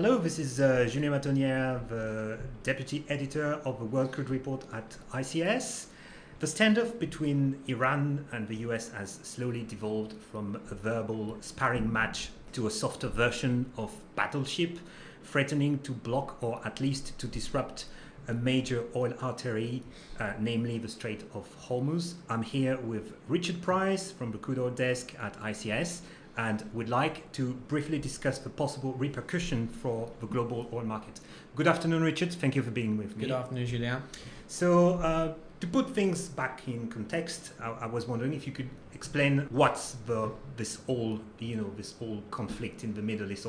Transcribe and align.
Hello, 0.00 0.16
this 0.16 0.38
is 0.38 0.60
uh, 0.60 0.86
Julien 0.88 1.12
Matonnière, 1.12 1.88
the 1.88 2.38
deputy 2.62 3.04
editor 3.08 3.54
of 3.64 3.80
the 3.80 3.84
World 3.84 4.12
Crude 4.12 4.30
Report 4.30 4.64
at 4.72 4.96
ICIS. 5.12 5.86
The 6.38 6.46
standoff 6.46 7.00
between 7.00 7.60
Iran 7.66 8.24
and 8.30 8.46
the 8.46 8.54
US 8.68 8.90
has 8.90 9.18
slowly 9.24 9.64
devolved 9.64 10.12
from 10.30 10.60
a 10.70 10.76
verbal 10.76 11.36
sparring 11.40 11.92
match 11.92 12.28
to 12.52 12.68
a 12.68 12.70
softer 12.70 13.08
version 13.08 13.72
of 13.76 13.92
battleship, 14.14 14.78
threatening 15.24 15.80
to 15.80 15.90
block 15.90 16.40
or 16.44 16.60
at 16.64 16.80
least 16.80 17.18
to 17.18 17.26
disrupt 17.26 17.86
a 18.28 18.34
major 18.34 18.84
oil 18.94 19.14
artery, 19.20 19.82
uh, 20.20 20.34
namely 20.38 20.78
the 20.78 20.86
Strait 20.86 21.24
of 21.34 21.48
Hormuz. 21.66 22.14
I'm 22.30 22.44
here 22.44 22.76
with 22.76 23.14
Richard 23.26 23.60
Price 23.62 24.12
from 24.12 24.30
the 24.30 24.38
crude 24.38 24.60
oil 24.60 24.70
desk 24.70 25.16
at 25.20 25.36
ICIS 25.40 26.02
and 26.38 26.64
would 26.72 26.88
like 26.88 27.30
to 27.32 27.52
briefly 27.66 27.98
discuss 27.98 28.38
the 28.38 28.48
possible 28.48 28.92
repercussion 28.94 29.66
for 29.66 30.08
the 30.20 30.26
global 30.26 30.68
oil 30.72 30.84
market. 30.84 31.20
Good 31.56 31.66
afternoon, 31.66 32.02
Richard. 32.02 32.32
Thank 32.32 32.54
you 32.54 32.62
for 32.62 32.70
being 32.70 32.96
with 32.96 33.16
me. 33.16 33.24
Good 33.24 33.32
afternoon, 33.32 33.66
Julien. 33.66 34.02
So, 34.46 34.94
uh, 34.94 35.34
to 35.60 35.66
put 35.66 35.90
things 35.90 36.28
back 36.28 36.66
in 36.68 36.88
context, 36.88 37.52
I, 37.60 37.70
I, 37.70 37.86
was 37.86 38.06
wondering 38.06 38.32
if 38.32 38.46
you 38.46 38.52
could 38.52 38.70
explain 38.94 39.46
what's 39.50 39.92
the 40.06 40.30
this 40.56 40.76
whole 40.86 41.20
you 41.38 41.56
know 41.56 41.70
this 41.76 41.94
whole 41.98 42.22
conflict 42.30 42.84
in 42.84 42.94
the 42.94 43.02
Middle 43.02 43.30
East 43.32 43.46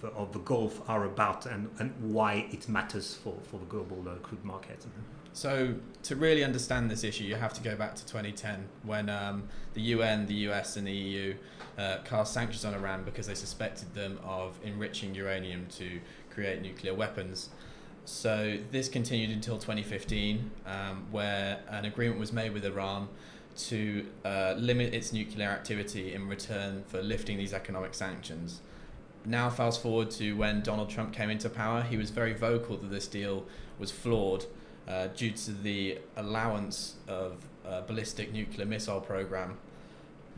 the, 0.00 0.08
of 0.08 0.32
the 0.32 0.40
Gulf 0.40 0.88
are 0.88 1.04
about, 1.04 1.46
and, 1.46 1.70
and 1.78 1.92
why 2.00 2.48
it 2.50 2.68
matters 2.68 3.14
for 3.14 3.36
for 3.44 3.58
the 3.58 3.66
global 3.66 4.04
uh, 4.08 4.14
crude 4.16 4.44
market. 4.44 4.84
So, 5.34 5.74
to 6.02 6.16
really 6.16 6.44
understand 6.44 6.90
this 6.90 7.04
issue, 7.04 7.24
you 7.24 7.36
have 7.36 7.54
to 7.54 7.62
go 7.62 7.74
back 7.74 7.94
to 7.94 8.04
2010 8.04 8.68
when 8.82 9.08
um, 9.08 9.44
the 9.72 9.80
UN, 9.80 10.26
the 10.26 10.34
US, 10.50 10.76
and 10.76 10.86
the 10.86 10.92
EU 10.92 11.34
uh, 11.78 11.98
cast 12.04 12.34
sanctions 12.34 12.66
on 12.66 12.74
Iran 12.74 13.02
because 13.04 13.28
they 13.28 13.34
suspected 13.34 13.94
them 13.94 14.18
of 14.24 14.58
enriching 14.62 15.14
uranium 15.14 15.66
to 15.78 16.00
create 16.30 16.60
nuclear 16.60 16.92
weapons. 16.92 17.48
So, 18.04 18.58
this 18.72 18.88
continued 18.88 19.30
until 19.30 19.58
2015, 19.58 20.50
um, 20.66 21.06
where 21.12 21.60
an 21.68 21.84
agreement 21.84 22.18
was 22.18 22.32
made 22.32 22.52
with 22.52 22.64
Iran 22.64 23.08
to 23.68 24.06
uh, 24.24 24.54
limit 24.56 24.92
its 24.92 25.12
nuclear 25.12 25.48
activity 25.48 26.12
in 26.14 26.28
return 26.28 26.82
for 26.88 27.00
lifting 27.00 27.38
these 27.38 27.52
economic 27.52 27.94
sanctions. 27.94 28.60
Now, 29.24 29.50
fast 29.50 29.82
forward 29.82 30.10
to 30.12 30.32
when 30.32 30.62
Donald 30.62 30.90
Trump 30.90 31.12
came 31.12 31.30
into 31.30 31.48
power, 31.48 31.82
he 31.82 31.96
was 31.96 32.10
very 32.10 32.32
vocal 32.32 32.76
that 32.76 32.90
this 32.90 33.06
deal 33.06 33.44
was 33.78 33.92
flawed 33.92 34.46
uh, 34.88 35.08
due 35.08 35.30
to 35.30 35.52
the 35.52 35.98
allowance 36.16 36.96
of 37.06 37.36
a 37.64 37.82
ballistic 37.82 38.32
nuclear 38.32 38.66
missile 38.66 39.00
program. 39.00 39.58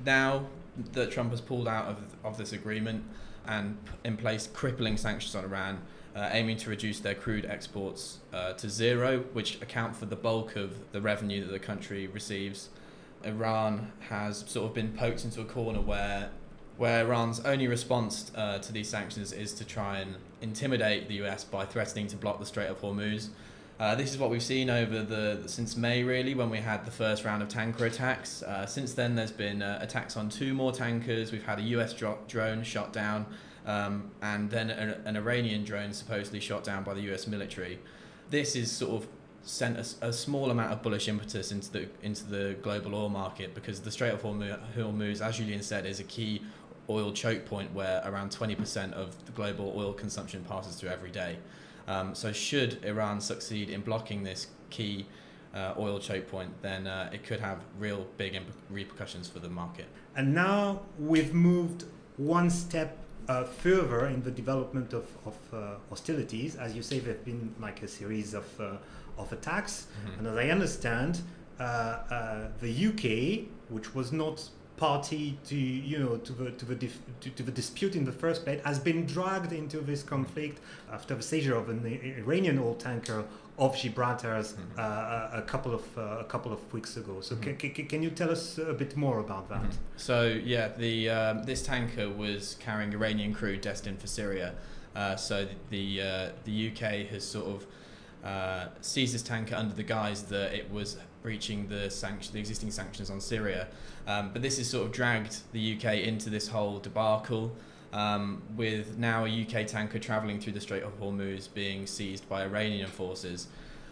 Now 0.04 0.46
that 0.92 1.10
Trump 1.10 1.30
has 1.30 1.40
pulled 1.40 1.68
out 1.68 1.86
of, 1.86 1.98
of 2.24 2.36
this 2.36 2.52
agreement 2.52 3.04
and 3.46 3.78
in 4.04 4.16
place 4.16 4.48
crippling 4.52 4.96
sanctions 4.96 5.34
on 5.34 5.44
Iran, 5.44 5.80
uh, 6.14 6.28
aiming 6.32 6.56
to 6.58 6.70
reduce 6.70 7.00
their 7.00 7.14
crude 7.14 7.44
exports 7.44 8.18
uh, 8.32 8.52
to 8.54 8.68
zero, 8.68 9.24
which 9.32 9.60
account 9.60 9.96
for 9.96 10.06
the 10.06 10.16
bulk 10.16 10.56
of 10.56 10.92
the 10.92 11.00
revenue 11.00 11.44
that 11.44 11.52
the 11.52 11.58
country 11.58 12.06
receives. 12.06 12.68
Iran 13.24 13.92
has 14.08 14.44
sort 14.46 14.66
of 14.66 14.74
been 14.74 14.92
poked 14.92 15.24
into 15.24 15.40
a 15.40 15.44
corner 15.44 15.80
where 15.80 16.30
where 16.76 17.06
Iran's 17.06 17.38
only 17.40 17.68
response 17.68 18.32
uh, 18.34 18.58
to 18.58 18.72
these 18.72 18.88
sanctions 18.88 19.32
is 19.32 19.54
to 19.54 19.64
try 19.64 19.98
and 19.98 20.16
intimidate 20.40 21.06
the 21.06 21.14
US 21.22 21.44
by 21.44 21.64
threatening 21.64 22.08
to 22.08 22.16
block 22.16 22.40
the 22.40 22.46
Strait 22.46 22.66
of 22.66 22.80
Hormuz, 22.80 23.28
uh, 23.80 23.94
this 23.96 24.12
is 24.12 24.18
what 24.18 24.30
we've 24.30 24.42
seen 24.42 24.70
over 24.70 25.02
the 25.02 25.42
since 25.46 25.76
May, 25.76 26.04
really, 26.04 26.34
when 26.34 26.48
we 26.48 26.58
had 26.58 26.84
the 26.84 26.92
first 26.92 27.24
round 27.24 27.42
of 27.42 27.48
tanker 27.48 27.86
attacks. 27.86 28.42
Uh, 28.42 28.66
since 28.66 28.94
then, 28.94 29.16
there's 29.16 29.32
been 29.32 29.62
uh, 29.62 29.78
attacks 29.82 30.16
on 30.16 30.28
two 30.28 30.54
more 30.54 30.70
tankers. 30.70 31.32
We've 31.32 31.44
had 31.44 31.58
a 31.58 31.62
US 31.62 31.92
dro- 31.92 32.18
drone 32.28 32.62
shot 32.62 32.92
down, 32.92 33.26
um, 33.66 34.10
and 34.22 34.50
then 34.50 34.70
an 34.70 35.16
Iranian 35.16 35.64
drone 35.64 35.92
supposedly 35.92 36.40
shot 36.40 36.64
down 36.64 36.84
by 36.84 36.94
the 36.94 37.00
US 37.12 37.26
military. 37.26 37.78
This 38.30 38.56
is 38.56 38.70
sort 38.70 39.02
of 39.02 39.08
sent 39.42 39.76
a, 39.76 40.06
a, 40.08 40.12
small 40.12 40.50
amount 40.50 40.72
of 40.72 40.82
bullish 40.82 41.06
impetus 41.06 41.52
into 41.52 41.70
the 41.70 41.88
into 42.02 42.24
the 42.24 42.56
global 42.62 42.94
oil 42.94 43.10
market 43.10 43.54
because 43.54 43.80
the 43.80 43.90
Strait 43.90 44.12
of 44.12 44.22
Hormuz, 44.22 45.20
as 45.20 45.36
Julien 45.36 45.62
said, 45.62 45.84
is 45.84 46.00
a 46.00 46.04
key 46.04 46.42
oil 46.88 47.12
choke 47.12 47.44
point 47.46 47.72
where 47.72 48.02
around 48.04 48.30
20% 48.30 48.92
of 48.92 49.24
the 49.26 49.32
global 49.32 49.72
oil 49.76 49.92
consumption 49.92 50.44
passes 50.44 50.76
through 50.76 50.90
every 50.90 51.10
day. 51.10 51.38
Um, 51.86 52.14
so, 52.14 52.32
should 52.32 52.82
Iran 52.84 53.20
succeed 53.20 53.68
in 53.68 53.82
blocking 53.82 54.22
this 54.22 54.46
key 54.70 55.06
uh, 55.54 55.74
oil 55.78 55.98
choke 55.98 56.28
point, 56.28 56.50
then 56.62 56.86
uh, 56.86 57.10
it 57.12 57.22
could 57.22 57.40
have 57.40 57.58
real 57.78 58.06
big 58.16 58.34
imp- 58.34 58.52
repercussions 58.70 59.28
for 59.28 59.38
the 59.38 59.48
market. 59.48 59.86
And 60.16 60.34
now 60.34 60.82
we've 60.98 61.34
moved 61.34 61.84
one 62.16 62.50
step 62.50 62.98
uh, 63.28 63.44
further 63.44 64.06
in 64.06 64.22
the 64.22 64.30
development 64.30 64.92
of, 64.92 65.06
of 65.26 65.36
uh, 65.52 65.74
hostilities. 65.88 66.56
As 66.56 66.74
you 66.74 66.82
say, 66.82 66.98
there 66.98 67.14
have 67.14 67.24
been 67.24 67.54
like 67.60 67.82
a 67.82 67.88
series 67.88 68.34
of, 68.34 68.60
uh, 68.60 68.76
of 69.18 69.32
attacks. 69.32 69.86
Mm-hmm. 70.06 70.18
And 70.18 70.28
as 70.28 70.36
I 70.36 70.50
understand, 70.50 71.20
uh, 71.58 72.48
the 72.60 72.86
UK, 72.88 73.48
which 73.68 73.94
was 73.94 74.12
not 74.12 74.42
party 74.76 75.38
to 75.46 75.54
you 75.54 75.98
know 75.98 76.16
to 76.16 76.32
the 76.32 76.50
to 76.52 76.64
the 76.64 76.74
dif- 76.74 77.00
to, 77.20 77.30
to, 77.30 77.42
the 77.42 77.52
dispute 77.52 77.94
in 77.94 78.04
the 78.04 78.12
first 78.12 78.44
place 78.44 78.60
has 78.64 78.78
been 78.78 79.06
dragged 79.06 79.52
into 79.52 79.78
this 79.78 80.02
conflict 80.02 80.60
after 80.92 81.14
the 81.14 81.22
seizure 81.22 81.56
of 81.56 81.68
an 81.68 81.86
Iranian 82.18 82.58
oil 82.58 82.74
tanker 82.74 83.24
of 83.56 83.76
Gibraltar 83.76 84.34
mm-hmm. 84.34 84.62
uh, 84.76 85.38
a 85.38 85.42
couple 85.42 85.74
of 85.74 85.98
uh, 85.98 86.18
a 86.18 86.24
couple 86.24 86.52
of 86.52 86.72
weeks 86.72 86.96
ago. 86.96 87.20
So 87.20 87.36
mm-hmm. 87.36 87.56
can, 87.56 87.70
can, 87.70 87.86
can 87.86 88.02
you 88.02 88.10
tell 88.10 88.30
us 88.30 88.58
a 88.58 88.72
bit 88.72 88.96
more 88.96 89.20
about 89.20 89.48
that? 89.48 89.62
Mm-hmm. 89.62 89.96
So 89.96 90.40
yeah, 90.44 90.68
the 90.76 91.10
um, 91.10 91.44
this 91.44 91.62
tanker 91.62 92.08
was 92.08 92.56
carrying 92.58 92.92
Iranian 92.92 93.32
crew 93.32 93.56
destined 93.56 94.00
for 94.00 94.08
Syria. 94.08 94.54
Uh, 94.96 95.16
so 95.16 95.46
the 95.70 95.96
the, 95.96 96.02
uh, 96.02 96.28
the 96.44 96.70
UK 96.70 97.08
has 97.10 97.24
sort 97.24 97.46
of 97.46 97.66
uh, 98.24 98.68
seized 98.80 99.14
this 99.14 99.22
tanker 99.22 99.54
under 99.54 99.74
the 99.74 99.82
guise 99.82 100.22
that 100.24 100.54
it 100.54 100.70
was 100.70 100.96
breaching 101.22 101.68
the 101.68 101.90
sanction, 101.90 102.32
the 102.32 102.40
existing 102.40 102.70
sanctions 102.70 103.10
on 103.10 103.20
Syria. 103.20 103.68
Um, 104.06 104.30
but 104.32 104.42
this 104.42 104.58
has 104.58 104.68
sort 104.68 104.86
of 104.86 104.92
dragged 104.92 105.38
the 105.52 105.76
UK 105.76 105.98
into 105.98 106.30
this 106.30 106.48
whole 106.48 106.78
debacle. 106.78 107.54
Um, 107.92 108.42
with 108.56 108.98
now 108.98 109.24
a 109.24 109.28
UK 109.28 109.68
tanker 109.68 110.00
travelling 110.00 110.40
through 110.40 110.54
the 110.54 110.60
Strait 110.60 110.82
of 110.82 110.98
Hormuz 110.98 111.48
being 111.54 111.86
seized 111.86 112.28
by 112.28 112.42
Iranian 112.42 112.88
forces. 112.88 113.46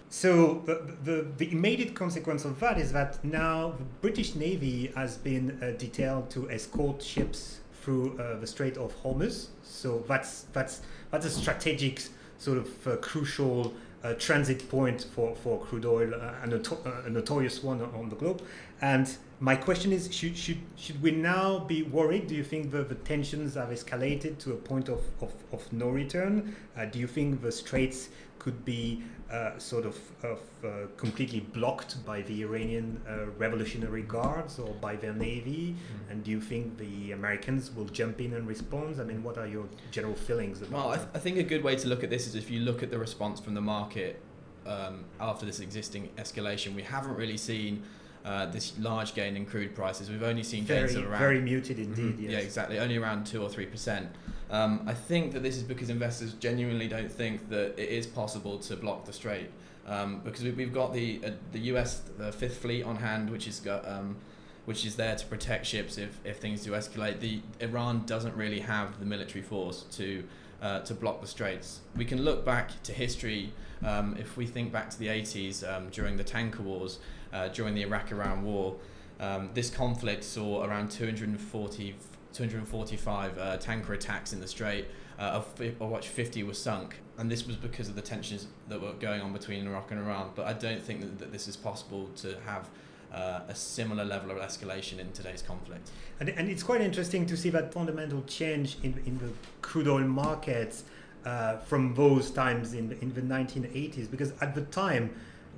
So 0.09 0.63
the, 0.67 0.97
the, 1.05 1.27
the, 1.39 1.53
immediate 1.53 1.95
consequence 1.95 2.45
of 2.45 2.59
that 2.61 2.79
is 2.79 2.93
that 2.93 3.25
now 3.25 3.75
the 3.79 3.85
British 4.01 4.35
Navy 4.35 4.93
has 4.97 5.17
been 5.17 5.57
uh, 5.63 5.79
detailed 5.79 6.31
to 6.31 6.51
escort 6.51 7.01
ships 7.01 7.61
through 7.81 8.19
uh, 8.19 8.39
the 8.41 8.47
Strait 8.47 8.77
of 8.77 8.93
Hormuz. 9.03 9.47
So 9.63 10.05
that's 10.09 10.47
that's 10.53 10.83
that's 11.11 11.25
a 11.25 11.31
strategic 11.31 12.03
sort 12.39 12.59
of 12.59 12.87
uh, 12.87 12.97
crucial 12.97 13.73
uh, 14.03 14.15
transit 14.15 14.69
point 14.69 15.07
for, 15.15 15.37
for 15.37 15.61
crude 15.61 15.85
oil, 15.85 16.15
uh, 16.15 16.35
a, 16.43 16.47
noto- 16.47 16.79
a, 17.07 17.11
notorious 17.11 17.63
one 17.63 17.81
on 17.81 18.09
the 18.09 18.17
globe. 18.17 18.43
And 18.81 19.15
my 19.41 19.55
question 19.55 19.93
is 19.93 20.13
should, 20.13 20.37
should, 20.37 20.59
should 20.77 21.01
we 21.03 21.13
now 21.13 21.61
be 21.61 21.83
worried? 21.83 22.27
Do 22.27 22.35
you 22.35 22.45
think 22.45 22.71
the, 22.71 22.83
the 22.83 22.97
tensions 22.97 23.55
have 23.55 23.69
escalated 23.69 24.39
to 24.39 24.53
a 24.53 24.57
point 24.57 24.89
of, 24.89 25.03
of, 25.21 25.33
of 25.53 25.73
no 25.73 25.89
return? 25.89 26.57
Uh, 26.77 26.87
do 26.87 26.99
you 26.99 27.07
think 27.07 27.43
the 27.43 27.53
straits 27.53 28.09
could 28.43 28.65
be 28.65 29.03
uh, 29.31 29.57
sort 29.57 29.87
of, 29.87 29.97
of 30.23 30.41
uh, 30.65 30.69
completely 30.97 31.41
blocked 31.41 32.05
by 32.05 32.23
the 32.23 32.43
Iranian 32.43 33.01
uh, 33.09 33.27
Revolutionary 33.39 34.03
Guards 34.03 34.59
or 34.59 34.75
by 34.75 34.97
their 34.97 35.15
navy? 35.15 35.75
Mm. 35.75 36.11
And 36.11 36.25
do 36.25 36.31
you 36.33 36.41
think 36.41 36.77
the 36.77 37.13
Americans 37.13 37.71
will 37.75 37.87
jump 37.87 38.21
in 38.21 38.35
and 38.35 38.47
respond? 38.47 39.01
I 39.01 39.05
mean, 39.05 39.23
what 39.23 39.39
are 39.39 39.47
your 39.47 39.67
general 39.91 40.15
feelings 40.15 40.61
about 40.61 40.73
Well, 40.73 40.89
I, 40.91 40.97
th- 40.97 41.09
I 41.15 41.19
think 41.19 41.39
a 41.39 41.43
good 41.45 41.63
way 41.63 41.77
to 41.77 41.89
look 41.89 42.03
at 42.03 42.11
this 42.11 42.27
is 42.27 42.35
if 42.35 42.51
you 42.51 42.61
look 42.61 42.83
at 42.83 42.91
the 42.91 42.99
response 42.99 43.39
from 43.39 43.55
the 43.55 43.61
market 43.61 44.21
um, 44.67 45.05
after 45.21 45.47
this 45.47 45.61
existing 45.61 46.11
escalation, 46.17 46.75
we 46.75 46.83
haven't 46.83 47.17
really 47.17 47.39
seen 47.39 47.85
uh, 48.25 48.47
this 48.47 48.79
large 48.79 49.15
gain 49.15 49.37
in 49.37 49.47
crude 49.47 49.75
prices. 49.75 50.11
We've 50.11 50.23
only 50.23 50.43
seen 50.43 50.65
very, 50.65 50.89
gains 50.89 50.97
of 50.97 51.11
around 51.11 51.19
very 51.19 51.41
muted 51.41 51.79
indeed. 51.79 52.15
Mm-hmm. 52.15 52.23
Yes. 52.25 52.33
Yeah, 52.33 52.39
exactly. 52.39 52.79
Only 52.79 52.97
around 52.97 53.27
two 53.27 53.43
or 53.43 53.49
three 53.49 53.67
percent. 53.67 54.09
Um, 54.53 54.83
I 54.87 54.93
think 54.93 55.33
that 55.33 55.43
this 55.43 55.57
is 55.57 55.63
because 55.63 55.89
investors 55.89 56.35
genuinely 56.35 56.87
don't 56.87 57.11
think 57.11 57.49
that 57.49 57.75
it 57.79 57.89
is 57.89 58.07
possible 58.07 58.59
to 58.59 58.77
block 58.77 59.07
the 59.07 59.13
strait. 59.13 59.51
Um, 59.87 60.21
because 60.23 60.45
we've 60.45 60.73
got 60.73 60.93
the 60.93 61.21
uh, 61.25 61.31
the 61.51 61.59
US 61.73 62.03
the 62.19 62.31
Fifth 62.31 62.59
Fleet 62.59 62.85
on 62.85 62.97
hand, 62.97 63.31
which 63.31 63.49
is 63.49 63.59
got 63.59 63.89
um, 63.89 64.17
which 64.65 64.85
is 64.85 64.95
there 64.95 65.17
to 65.17 65.27
protect 65.27 65.67
ships 65.67 65.99
if, 65.99 66.21
if 66.25 66.39
things 66.39 66.63
do 66.63 66.73
escalate. 66.73 67.19
The 67.19 67.41
Iran 67.61 68.05
doesn't 68.07 68.37
really 68.37 68.61
have 68.61 69.01
the 69.01 69.07
military 69.07 69.43
force 69.43 69.83
to 69.97 70.23
uh, 70.61 70.81
to 70.81 70.95
block 70.95 71.21
the 71.21 71.27
straits. 71.27 71.81
We 71.97 72.05
can 72.05 72.23
look 72.23 72.45
back 72.45 72.83
to 72.85 72.93
history 72.93 73.53
um, 73.85 74.17
if 74.21 74.37
we 74.37 74.47
think 74.47 74.71
back 74.71 74.91
to 74.91 74.99
the 74.99 75.09
80s 75.09 75.69
um, 75.69 75.89
during 75.91 76.17
the 76.17 76.25
tanker 76.25 76.63
wars, 76.63 77.01
uh, 77.33 77.49
during 77.49 77.75
the 77.75 77.83
Iraq-Iran 77.83 78.45
war. 78.45 78.77
Um, 79.19 79.51
this 79.55 79.71
conflict 79.71 80.23
saw 80.23 80.65
around 80.65 80.91
240, 80.91 81.95
245 82.33 83.39
uh, 83.39 83.57
tanker 83.59 83.93
attacks 83.93 84.33
in 84.33 84.41
the 84.41 84.49
strait, 84.49 84.87
uh, 85.19 85.43
of, 85.43 85.61
which 85.81 86.09
50 86.09 86.43
were 86.43 86.55
sunk. 86.55 86.97
And 87.19 87.31
this 87.31 87.47
was 87.47 87.57
because 87.57 87.89
of 87.89 87.95
the 87.95 88.03
tensions 88.03 88.47
that 88.69 88.81
were 88.81 88.95
going 88.95 89.21
on 89.21 89.33
between 89.33 89.67
Iraq 89.67 89.91
and 89.91 90.01
Iran. 90.01 90.31
But 90.35 90.47
I 90.47 90.53
don't 90.55 90.83
think 90.83 91.01
that, 91.01 91.19
that 91.19 91.33
this 91.33 91.49
is 91.49 91.57
possible 91.57 92.09
to 92.17 92.37
have 92.47 92.69
uh, 93.13 93.41
a 93.49 93.55
similar 93.55 94.05
level 94.05 94.31
of 94.31 94.39
escalation 94.39 94.99
in 94.99 95.13
today's 95.13 95.43
conflict. 95.43 95.91
And, 96.21 96.31
and 96.31 96.49
it's 96.49 96.63
quite 96.63 96.81
interesting 96.81 97.27
to 97.27 97.37
see 97.37 97.51
that 97.51 97.73
fundamental 97.73 98.23
change 98.23 98.79
in, 98.83 99.01
in 99.05 99.19
the 99.19 99.31
crude 99.61 99.89
oil 99.89 100.01
markets 100.01 100.85
uh, 101.25 101.59
from 101.59 101.95
those 101.95 102.31
times 102.31 102.75
in, 102.75 102.97
in 103.01 103.13
the 103.15 103.21
1980s 103.21 104.11
because 104.11 104.33
at 104.41 104.55
the 104.55 104.63
time 104.63 105.15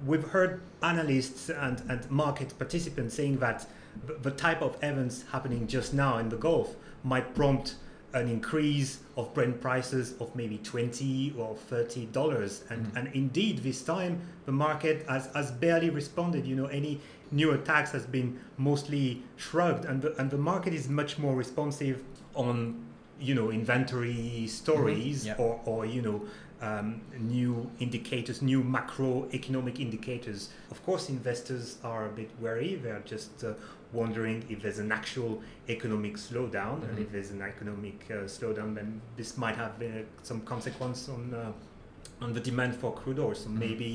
we've 0.06 0.24
heard 0.28 0.60
analysts 0.82 1.48
and, 1.48 1.80
and 1.88 2.10
market 2.10 2.56
participants 2.58 3.14
saying 3.14 3.38
that 3.38 3.66
the 4.22 4.30
type 4.30 4.60
of 4.62 4.76
events 4.82 5.24
happening 5.32 5.66
just 5.66 5.94
now 5.94 6.18
in 6.18 6.28
the 6.28 6.36
Gulf 6.36 6.74
might 7.04 7.34
prompt 7.34 7.76
an 8.12 8.28
increase 8.28 8.98
of 9.16 9.32
Brent 9.34 9.60
prices 9.60 10.14
of 10.20 10.34
maybe 10.36 10.58
20 10.58 11.34
or 11.38 11.56
30 11.56 12.06
dollars 12.06 12.62
and 12.70 12.86
Mhm. 12.86 12.96
and 12.96 13.08
indeed 13.14 13.58
this 13.64 13.82
time 13.82 14.20
the 14.46 14.52
market 14.52 15.04
has, 15.08 15.26
has 15.34 15.50
barely 15.50 15.90
responded 15.90 16.46
you 16.46 16.54
know 16.54 16.66
any 16.66 17.00
new 17.32 17.50
attacks 17.50 17.90
has 17.90 18.06
been 18.06 18.38
mostly 18.56 19.22
shrugged 19.36 19.84
and 19.84 20.00
the, 20.02 20.14
and 20.20 20.30
the 20.30 20.38
market 20.38 20.72
is 20.72 20.88
much 20.88 21.18
more 21.18 21.34
responsive 21.34 22.02
on 22.34 22.84
you 23.20 23.34
know 23.34 23.50
inventory 23.50 24.46
stories 24.46 25.26
Yeah. 25.26 25.34
or, 25.38 25.60
or 25.64 25.84
you 25.86 26.00
know 26.02 26.22
um, 26.64 27.00
new 27.18 27.70
indicators 27.80 28.40
new 28.42 28.62
macroeconomic 28.62 29.76
indicators 29.80 30.40
of 30.70 30.78
course 30.86 31.08
investors 31.08 31.64
are 31.84 32.06
a 32.06 32.12
bit 32.20 32.30
wary 32.40 32.72
they're 32.82 33.02
just 33.14 33.44
uh, 33.44 33.52
wondering 33.92 34.38
if 34.48 34.58
there's 34.62 34.78
an 34.86 34.90
actual 35.00 35.32
economic 35.68 36.14
slowdown 36.16 36.76
and 36.88 36.96
Mhm. 36.98 37.02
if 37.04 37.08
there's 37.12 37.30
an 37.30 37.42
economic 37.42 37.98
uh, 38.10 38.14
slowdown 38.36 38.74
then 38.74 39.00
this 39.18 39.30
might 39.44 39.56
have 39.56 39.74
uh, 39.82 39.88
some 40.22 40.40
consequence 40.52 41.00
on 41.08 41.22
uh, 41.34 41.52
on 42.24 42.32
the 42.32 42.40
demand 42.50 42.72
for 42.80 42.90
crude 43.00 43.18
oil 43.18 43.34
so 43.34 43.48
Mhm. 43.48 43.58
maybe 43.66 43.90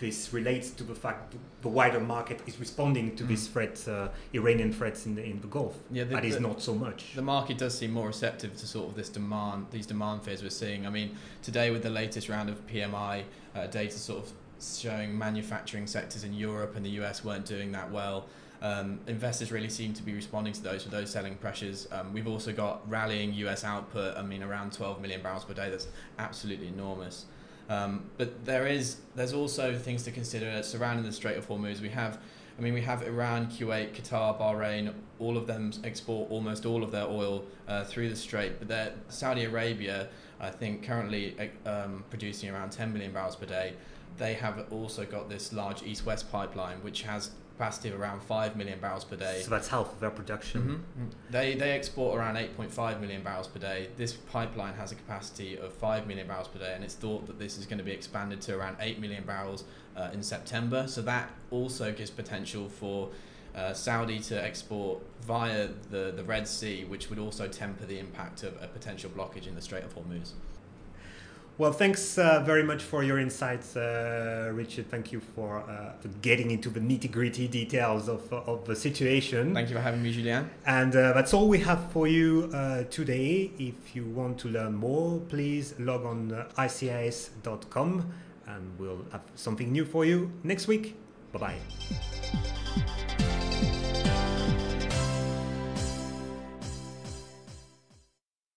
this 0.00 0.32
relates 0.32 0.70
to 0.70 0.84
the 0.84 0.94
fact 0.94 1.34
the 1.62 1.68
wider 1.68 2.00
market 2.00 2.40
is 2.46 2.58
responding 2.58 3.14
to 3.16 3.24
Mm. 3.24 3.28
this 3.28 3.46
threat, 3.48 3.86
uh, 3.88 4.08
Iranian 4.34 4.72
threats 4.72 5.06
in 5.06 5.14
the 5.14 5.24
in 5.24 5.40
the 5.40 5.46
Gulf. 5.46 5.78
Yeah, 5.90 6.04
the- 6.04 6.14
that 6.16 6.24
is 6.24 6.34
the- 6.34 6.40
not 6.40 6.60
so 6.60 6.74
much. 6.74 7.14
The 7.14 7.22
market 7.22 7.58
does 7.58 7.76
seem 7.78 7.92
more 7.92 8.06
receptive 8.08 8.56
to 8.56 8.66
sort 8.66 8.90
of 8.90 8.96
this 8.96 9.08
demand, 9.08 9.66
these 9.70 9.86
demand 9.86 10.22
fears 10.22 10.42
we're 10.42 10.50
seeing. 10.50 10.86
I 10.86 10.90
mean, 10.90 11.16
today 11.42 11.70
with 11.70 11.82
the 11.82 11.90
latest 11.90 12.28
round 12.28 12.48
of 12.50 12.66
PMI 12.66 13.24
uh, 13.54 13.66
data, 13.68 13.96
sort 13.96 14.24
of 14.24 14.32
showing 14.60 15.16
manufacturing 15.16 15.86
sectors 15.86 16.24
in 16.24 16.32
Europe 16.34 16.74
and 16.76 16.84
the 16.84 16.90
US 17.00 17.24
weren't 17.24 17.46
doing 17.46 17.70
that 17.72 17.90
well. 17.92 18.26
Um, 18.62 18.98
investors 19.06 19.52
really 19.52 19.68
seem 19.68 19.92
to 19.94 20.02
be 20.02 20.14
responding 20.14 20.54
to 20.54 20.62
those 20.62 20.84
with 20.84 20.92
those 20.92 21.10
selling 21.10 21.36
pressures. 21.36 21.86
Um, 21.92 22.12
we've 22.14 22.26
also 22.26 22.52
got 22.52 22.88
rallying 22.90 23.32
US 23.34 23.62
output. 23.62 24.16
I 24.16 24.22
mean, 24.22 24.42
around 24.42 24.72
12 24.72 25.00
million 25.02 25.22
barrels 25.22 25.44
per 25.44 25.52
day. 25.54 25.70
That's 25.70 25.86
absolutely 26.18 26.68
enormous. 26.68 27.26
Um, 27.68 28.04
but 28.18 28.44
there 28.44 28.66
is 28.66 28.96
there's 29.14 29.32
also 29.32 29.76
things 29.78 30.02
to 30.04 30.10
consider 30.10 30.62
surrounding 30.62 31.04
the 31.04 31.12
Strait 31.12 31.36
of 31.36 31.48
Hormuz. 31.48 31.80
We 31.80 31.88
have, 31.90 32.18
I 32.58 32.62
mean, 32.62 32.74
we 32.74 32.82
have 32.82 33.02
Iran, 33.02 33.46
Kuwait, 33.46 33.94
Qatar, 33.94 34.38
Bahrain. 34.38 34.92
All 35.18 35.36
of 35.36 35.46
them 35.46 35.72
export 35.82 36.30
almost 36.30 36.66
all 36.66 36.82
of 36.82 36.90
their 36.90 37.06
oil 37.06 37.44
uh, 37.68 37.84
through 37.84 38.10
the 38.10 38.16
Strait. 38.16 38.66
But 38.66 38.96
Saudi 39.08 39.44
Arabia, 39.44 40.08
I 40.40 40.50
think, 40.50 40.82
currently 40.82 41.36
um, 41.64 42.04
producing 42.10 42.50
around 42.50 42.70
10 42.70 42.92
million 42.92 43.12
barrels 43.12 43.36
per 43.36 43.46
day. 43.46 43.74
They 44.16 44.34
have 44.34 44.66
also 44.70 45.04
got 45.04 45.28
this 45.28 45.52
large 45.52 45.82
east-west 45.82 46.30
pipeline, 46.30 46.78
which 46.82 47.02
has 47.02 47.30
capacity 47.56 47.88
of 47.90 48.00
around 48.00 48.20
5 48.22 48.56
million 48.56 48.80
barrels 48.80 49.04
per 49.04 49.16
day. 49.16 49.40
So 49.42 49.50
that's 49.50 49.68
half 49.68 49.92
of 49.92 50.00
their 50.00 50.10
production. 50.10 50.84
Mhm. 50.98 51.10
They 51.30 51.54
they 51.54 51.70
export 51.72 52.18
around 52.18 52.36
8.5 52.36 53.00
million 53.00 53.22
barrels 53.22 53.46
per 53.46 53.58
day. 53.60 53.88
This 53.96 54.12
pipeline 54.12 54.74
has 54.74 54.92
a 54.92 54.94
capacity 54.94 55.56
of 55.56 55.72
5 55.72 56.06
million 56.06 56.26
barrels 56.26 56.48
per 56.48 56.58
day, 56.58 56.72
and 56.74 56.82
it's 56.82 56.94
thought 56.94 57.26
that 57.26 57.38
this 57.38 57.56
is 57.58 57.66
going 57.66 57.78
to 57.78 57.84
be 57.84 57.92
expanded 57.92 58.40
to 58.42 58.56
around 58.56 58.76
8 58.80 58.98
million 59.00 59.24
barrels 59.24 59.64
uh, 59.96 60.10
in 60.12 60.22
September. 60.22 60.86
So 60.88 61.02
that 61.02 61.30
also 61.50 61.92
gives 61.92 62.10
potential 62.10 62.68
for 62.68 63.10
uh, 63.54 63.72
Saudi 63.72 64.18
to 64.18 64.42
export 64.42 64.98
via 65.22 65.68
the, 65.90 66.12
the 66.16 66.24
Red 66.24 66.48
Sea, 66.48 66.84
which 66.84 67.08
would 67.08 67.20
also 67.20 67.46
temper 67.46 67.86
the 67.86 67.98
impact 68.00 68.42
of 68.42 68.60
a 68.60 68.66
potential 68.66 69.10
blockage 69.10 69.46
in 69.46 69.54
the 69.54 69.62
Strait 69.62 69.84
of 69.84 69.94
Hormuz. 69.94 70.32
Well, 71.56 71.72
thanks 71.72 72.18
uh, 72.18 72.42
very 72.44 72.64
much 72.64 72.82
for 72.82 73.04
your 73.04 73.20
insights, 73.20 73.76
uh, 73.76 74.50
Richard. 74.52 74.90
Thank 74.90 75.12
you 75.12 75.20
for, 75.20 75.60
uh, 75.60 75.92
for 76.00 76.08
getting 76.20 76.50
into 76.50 76.68
the 76.68 76.80
nitty 76.80 77.12
gritty 77.12 77.46
details 77.46 78.08
of, 78.08 78.32
of 78.32 78.64
the 78.66 78.74
situation. 78.74 79.54
Thank 79.54 79.68
you 79.68 79.76
for 79.76 79.82
having 79.82 80.02
me, 80.02 80.12
Julien. 80.12 80.50
And 80.66 80.96
uh, 80.96 81.12
that's 81.12 81.32
all 81.32 81.46
we 81.46 81.60
have 81.60 81.92
for 81.92 82.08
you 82.08 82.50
uh, 82.52 82.84
today. 82.90 83.52
If 83.56 83.94
you 83.94 84.04
want 84.04 84.38
to 84.38 84.48
learn 84.48 84.74
more, 84.74 85.20
please 85.20 85.74
log 85.78 86.04
on 86.04 86.32
uh, 86.32 86.48
icis.com 86.58 88.12
and 88.48 88.78
we'll 88.78 89.04
have 89.12 89.22
something 89.36 89.70
new 89.70 89.84
for 89.84 90.04
you 90.04 90.32
next 90.42 90.66
week. 90.66 90.96
Bye 91.32 91.38
bye. 91.38 92.50